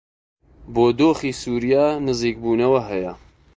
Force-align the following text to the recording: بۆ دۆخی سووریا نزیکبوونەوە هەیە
بۆ 0.73 0.85
دۆخی 0.99 1.31
سووریا 1.41 1.85
نزیکبوونەوە 2.07 2.79
هەیە 2.89 3.13